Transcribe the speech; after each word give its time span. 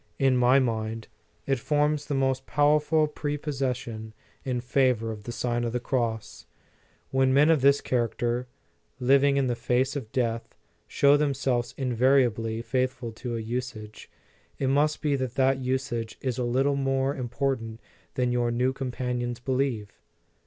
In 0.17 0.35
my 0.35 0.57
mind, 0.57 1.09
it 1.45 1.59
forms 1.59 2.07
the 2.07 2.15
most 2.15 2.47
powerful 2.47 3.05
prepossession 3.05 4.15
in 4.43 4.59
favor 4.59 5.11
of 5.11 5.25
the 5.25 5.31
Sign 5.31 5.63
of 5.63 5.73
the 5.73 5.79
Cross. 5.79 6.47
When 7.11 7.31
men 7.35 7.51
of 7.51 7.61
this 7.61 7.81
character, 7.81 8.47
living 8.99 9.37
in 9.37 9.45
the 9.45 9.55
face 9.55 9.95
of 9.95 10.11
death, 10.11 10.55
show 10.87 11.17
themselves 11.17 11.75
invariably 11.77 12.63
faithful 12.63 13.11
to 13.11 13.37
a 13.37 13.41
usage, 13.41 14.09
it 14.57 14.69
must 14.69 15.03
be 15.03 15.15
that 15.17 15.35
that 15.35 15.59
usage 15.59 16.17
is 16.19 16.39
a 16.39 16.43
little 16.45 16.75
more 16.75 17.13
im 17.15 17.29
portant 17.29 17.79
than 18.15 18.31
your 18.31 18.49
new 18.49 18.73
companions 18.73 19.39
believe. 19.39 19.91